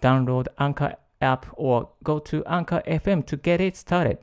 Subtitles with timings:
[0.00, 4.18] Download Anchor app or go to Anchor FM to get it started.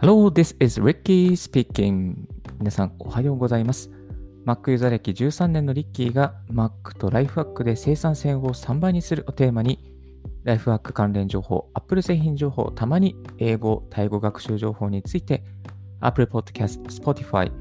[0.00, 2.26] Hello, this is Ricky speaking.
[2.58, 3.90] 皆さん、おはようございます。
[4.46, 9.78] Mac ユーザー歴13年のリッキーが Mac とライフワークで生産性を3倍にするをテーマに、
[10.44, 15.44] ライフワーク関連情報、Apple 製品情報、たまに英語、タイ語学習情報について、
[16.00, 17.52] Apple Podcast、Spotify、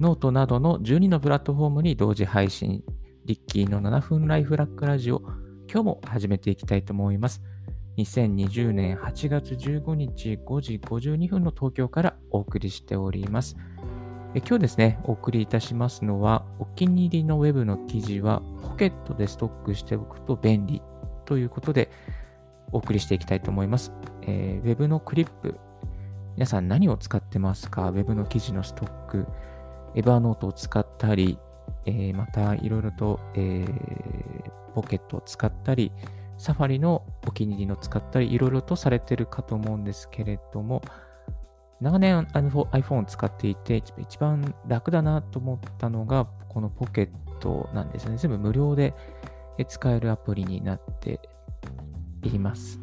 [0.00, 2.82] note などの12のプラットフォームに同時配信、
[3.24, 5.20] リッキーの7分ライフハックラジオ、
[5.70, 7.42] 今日も始めていきたいと思います。
[7.98, 13.56] 2020年8月15日5時52分の東京からお送りしております。
[14.34, 20.80] 今日ですね、お送りいたしますのは、お気に入りのウェブの記事はポケットでストックしておくと便利
[21.24, 21.90] ということで
[22.72, 23.92] お送りしていきたいと思います。
[24.22, 25.58] えー、ウェブのクリップ、
[26.38, 27.88] 皆さん何を使ってますか？
[27.88, 29.26] ウェブの記事のストック、
[29.96, 31.36] エバーノートを使ったり、
[31.84, 35.90] えー、またいろいろと、えー、ポケットを使ったり、
[36.36, 40.80] サファリのお気に入りの使ったり、いろいろとされてるかと思うんですけれども、
[41.80, 48.16] 長年 iPhone を使っていて、一番楽だなと思ったのが、このポケットなんですね。
[48.16, 48.94] 全部無料で
[49.66, 51.18] 使えるアプリになって
[52.22, 52.78] います。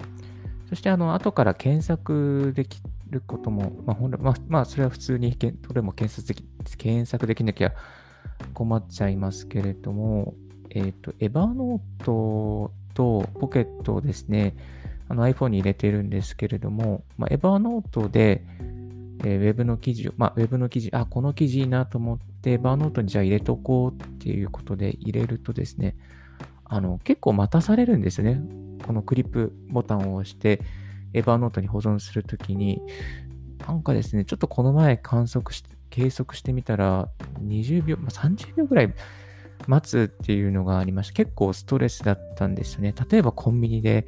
[0.68, 7.74] そして、あの、後から検索できることも、まあ、本来、まあ、まあ、それは普通に、どれも検索でき検索できなきゃ
[8.54, 10.34] 困っちゃいますけれども、
[10.70, 14.56] えっ、ー、と、エヴァノートとポケットをですね、
[15.10, 18.44] iPhone に入れてるんですけれども、まあ、エヴァノートで、
[19.24, 25.96] えー、ウェブの記事を、まあ、ウェブの記事、あ、この記事いいなと思って、エヴァノートにじゃあ入れとこうっていうことで入れるとですね、
[26.66, 28.42] あの、結構待たされるんですね。
[28.86, 30.62] このクリップボタンを押して、
[31.14, 32.82] エヴァノートに保存するときに、
[33.68, 37.10] なんかですね、ちょっとこの前観測して、計測してみたら、
[37.42, 38.94] 20秒、まあ、30秒ぐらい
[39.68, 42.94] 待つっていうのがありまして、結構ストレスだったんですよね。
[43.10, 44.08] 例えばコンビニで、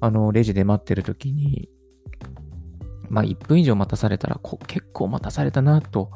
[0.00, 1.68] あの、レジで待ってる時に、
[3.08, 6.10] まあ1分以上待たされたら結構待たされたなと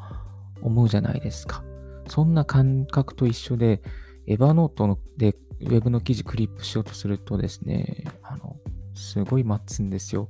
[0.61, 1.63] 思うじゃないですか。
[2.07, 3.81] そんな感覚と一緒で、
[4.27, 8.05] エヴァノートでウェブの記事クリップしようとするとですね、
[8.93, 10.27] すごい待つんですよ。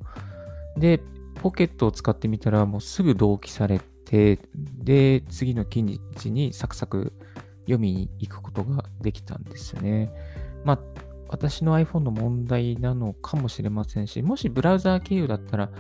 [0.77, 1.01] で、
[1.35, 5.83] ポケットを使ってみたらもうすぐ同期されて、で、次の記
[6.15, 7.13] 事にサクサク
[7.61, 10.11] 読みに行くことができたんですよね。
[10.63, 10.79] まあ、
[11.29, 15.71] 私の iPhone の問題なのかもしれませんし、もしブラウザー経由だったら、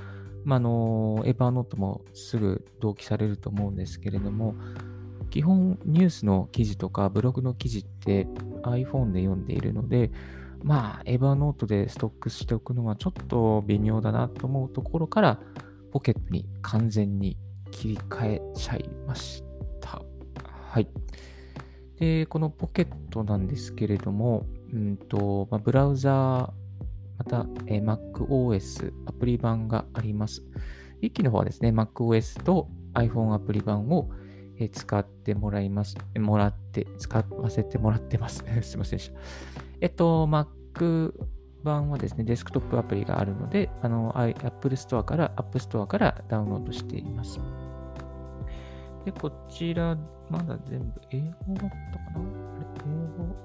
[0.43, 4.55] まあ、の、エヴァーノートもすぐ同期されると思うんですけれども、
[5.29, 8.27] 基本ニュースの記事とかブログの記事って
[8.63, 10.11] iPhone で読んでいるので、
[10.63, 15.39] まあ、エヴァノートでストックしておくのはちょっと微妙だなと思うところから、
[15.91, 17.37] ポケットに完全に
[17.71, 19.43] 切り替えちゃいまし
[19.79, 20.01] た。
[20.69, 20.87] はい。
[21.99, 26.51] で、このポケットなんですけれども、うんとまあ、ブラウザー、
[27.17, 30.43] また、MacOS アプリ版があります。
[31.01, 34.09] 一機の方はですね、MacOS と iPhone アプリ版を、
[34.71, 35.97] 使ってもらいます。
[36.17, 38.43] もらって、使わせてもらってます。
[38.61, 39.70] すいませんでした。
[39.81, 41.13] えっと、Mac
[41.63, 47.39] 版はですね、デスクトップアプリがあるので、あの、Apple Store から、App Store からダウンロードしています。
[49.05, 49.97] で、こちら、
[50.29, 52.21] まだ全部英語だったかな？
[52.85, 53.35] 英語、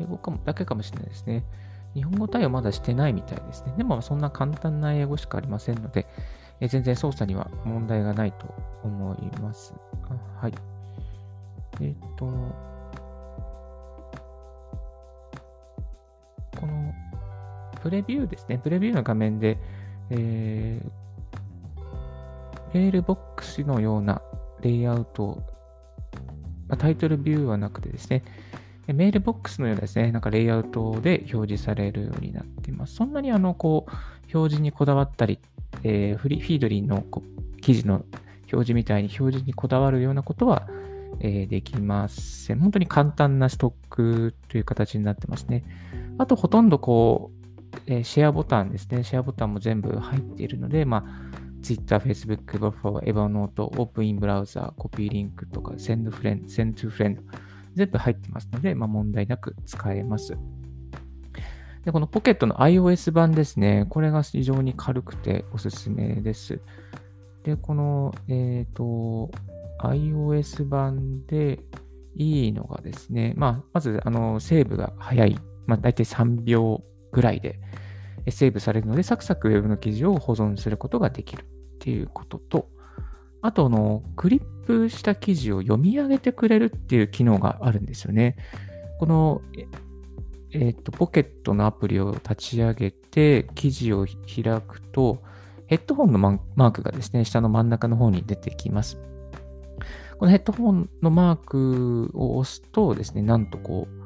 [0.00, 1.44] 英語かも、だけかもしれないですね。
[1.94, 3.74] 日本語対応まだしてないみたいですね。
[3.76, 6.06] でも、そんな簡単な英語しかありませんので、
[6.60, 8.54] え全然操作には問題がないと
[8.84, 9.74] 思います。
[10.08, 10.54] あはい。
[11.80, 12.26] えっ、と、
[17.82, 18.58] プレビューですね。
[18.58, 19.58] プレビューの画面で、
[20.10, 20.90] えー、
[22.74, 24.22] メールボックスのような
[24.60, 25.42] レイアウト、
[26.68, 28.24] まあ、タイトルビューはなくてですね、
[28.86, 32.94] メールボックスのようなですね、なんかレイアウトで表示されるようになっています。
[32.94, 33.90] そんなにあの、こう、
[34.34, 35.38] 表示にこだわったり、
[35.82, 37.22] えー、フリフィードリーのこ
[37.60, 38.04] 記事の
[38.52, 40.68] 表示みたいに表示にこだわるようなことは、
[41.20, 42.60] えー、できません。
[42.60, 45.64] 本当に簡単なストックという形になってますね。
[46.16, 47.37] あと、ほとんどこう、
[47.90, 49.02] えー、シェアボタンですね。
[49.02, 57.18] シェアボタンも全部入っているので、まあ、Twitter、Facebook、Buffer、Evernote、Open in Browser、Copy Link とか Send Friend、Send to Friend
[57.74, 60.36] 全部入ってますので、まあ、問題なく使えます。
[61.84, 63.86] で、このポケットの iOS 版ですね。
[63.88, 66.60] これが非常に軽くておすすめです。
[67.44, 69.30] で、この、えっ、ー、と、
[69.80, 71.60] iOS 版で
[72.16, 75.38] いいのがですね、まあ、まず、あの、セーブが早い。
[75.66, 76.82] まあ、大体3秒
[77.12, 77.60] ぐらいで
[78.30, 81.44] セーブされるので、サクサク Web の記事を保存することができるっ
[81.78, 82.68] ていうことと、
[83.40, 88.36] あと、の、クリップした記事を読み上げてくれるっていう機能があるんですよね。
[88.98, 89.42] この、
[90.50, 95.22] えっ、と、ポケットのアプリを立ち上げて、記事を開くと、
[95.66, 98.98] ヘッドホンのマークがですね、下の真ん中の方に出てきます。
[100.18, 103.98] このヘッドホンのマークを押すとですね、なんとこう、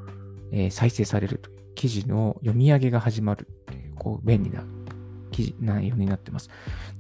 [0.53, 1.52] えー、再生されると
[1.83, 4.63] 記事の読み上げが始まるっていう、こう、便利な
[5.33, 6.49] 記事、内容になってます。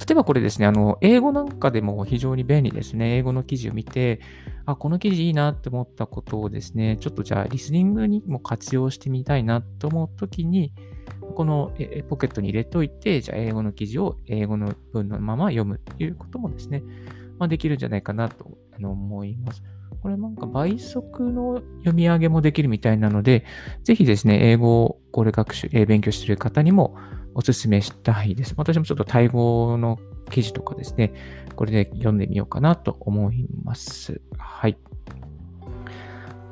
[0.00, 3.18] 例えばこれですね、あの、英語なんかでも非常に便利ですね。
[3.18, 4.18] 英語の記事を見て、
[4.66, 10.72] あ、この記事いいなって思ったことをですね、ちょっとじゃあリスニングにも活用してみたいなと思うときに、
[11.36, 11.70] この
[12.08, 16.82] ポケットに入れといて、じゃあ英語の記事を英語の文のまま読むっていうこともですね、
[17.38, 19.62] まあ、できるんじゃないかなと思います。
[20.02, 23.44] これなんか倍速の読み上げもできるみたいなので、
[23.84, 26.96] ぜひですね、英語をこれ学習、え勉強している方にも
[27.34, 28.54] お勧めしたいです。
[28.56, 30.00] 私もちょっとタイ語の
[30.30, 31.14] 記事とかですね、
[31.54, 34.20] これで読んでみようかなと思います。
[34.36, 34.76] はい。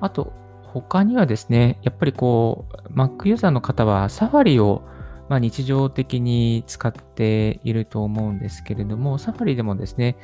[0.00, 0.32] あと、
[0.62, 4.82] 他にはですね、やっぱりこう、Mac ユーザーの方はサファリを
[5.28, 10.16] まあ、日常的に使っていると思うんですけれども、サファリでもですね、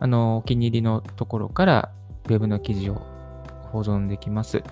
[0.00, 1.92] あの、お気に入りのところから
[2.30, 3.02] Web の記事を
[3.72, 4.62] 保存できます。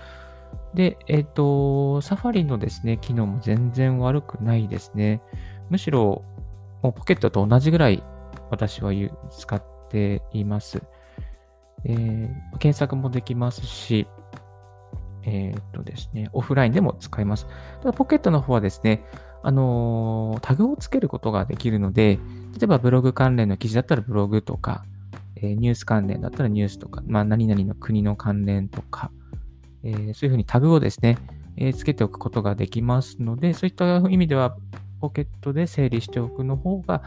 [0.74, 5.22] で、えっ、ー、と、サファリのですね、機能も全然悪くないですね。
[5.70, 6.24] むしろ、
[6.82, 8.02] もうポケットと同じぐらい
[8.50, 8.92] 私は
[9.30, 10.82] 使っています。
[11.84, 14.06] えー、検索もできますし、
[15.24, 17.46] えっ、ー、とですね、オフラインでも使えます。
[17.80, 19.04] ただ、ポケットの方はですね、
[19.42, 22.18] あのー、タグをつけることができるので、
[22.58, 24.84] 例えばブログ関連の記事だったらブログとか、
[25.42, 29.10] え、ニュース関連だったらニュースとか、まあ、何々の国の関連とか、
[29.82, 31.18] え、そういうふうにタグをですね、
[31.56, 34.56] えー、つけておくことができますので、そういった意味では、
[35.00, 37.02] ポケットで整理しておくの方が、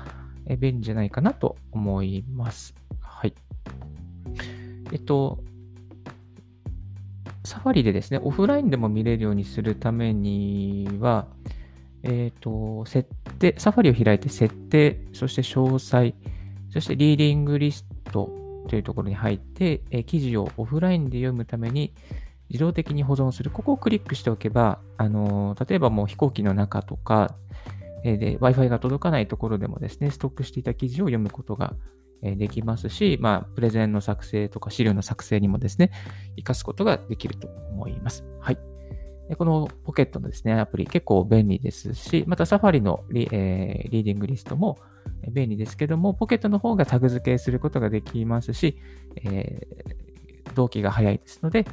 [0.60, 2.74] 便利じゃないかなと思います。
[3.00, 3.34] はい。
[4.92, 5.44] えっと、
[7.44, 11.28] サファリでですね、オフラインでも見れるようにするためには、
[12.04, 16.14] えっ、と、設定、サファリを開いて設定、そして詳細、
[16.72, 18.30] そしてリーディングリスト
[18.68, 21.94] というところに入って、え記事をオフラインで読むために
[22.50, 23.50] 自動的に保存する。
[23.50, 27.36] ここをクリックしておけば、あの例えばもう飛行機の中とか、
[28.04, 31.76] えで Wi-Fi が届かないところでもですね、ストックしていた記事を読むことが
[32.22, 35.92] できますし、まあ、プレゼンの作成とか資料の作成にもですね、
[36.36, 38.24] 活かすことができると思います。
[38.40, 38.58] はい。
[39.38, 44.78] このポケットのですね、アプリ結構便利ですし、また Safari のリ,、えー、リーディングリストも
[45.30, 48.78] 便利ですけども、ポケットの方がタグ付けすることができますし、
[49.24, 51.66] えー、同期が早いですので、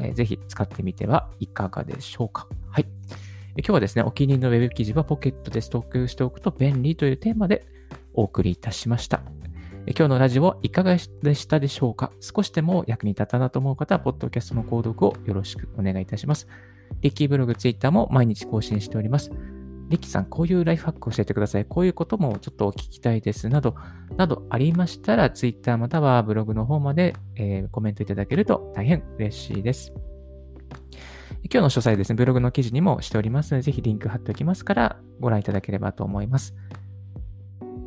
[0.00, 2.48] えー、ぜひ使ってみてはいかがでしょうか。
[2.70, 2.86] はい。
[3.58, 7.64] 今日はですね、お気に入りの Web 記事はポケットでストックしておくと便利というテーマで
[8.12, 9.22] お送りいたしました。
[9.86, 12.10] 今日のラジオいかがでしたでしょうか？
[12.20, 16.48] 少しでも役に立ったなと思う方は、ポッドキャストの購読をよろしくお願いいたします。
[17.02, 19.30] リッキーブログ、ツイッターも毎日更新しております。
[19.88, 21.64] リキさん、こういうライフハック教えてください。
[21.64, 23.48] こういうこともちょっとお聞きたいです。
[23.48, 23.76] など、
[24.16, 29.92] などありましたら、ツイッターまたはブログの方まで、えー、コメントいただけると大変嬉しいです。
[31.44, 36.54] 今日の詳細ですね、ブログの記事にもしておりますので、ぜひリンク貼っておきますから、ご覧いただければと思います。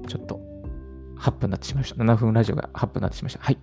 [0.07, 0.39] ちょっと、
[1.19, 2.01] 8分になってしまいました。
[2.01, 3.39] 7分ラジオが8分になってしまいました。
[3.43, 3.57] はい。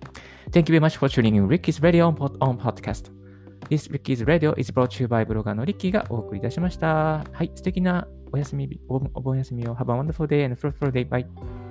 [0.51, 3.11] Thank you very much for tuning in Ricky's Radio on, on podcast.
[3.69, 7.25] This Ricky's Radio is brought to you by ブロガーのリッキーがお送りいたしました。
[7.31, 7.51] はい。
[7.55, 11.08] 素敵なお休み、お盆休みを Have a wonderful day and fruitful day.
[11.08, 11.65] Bye.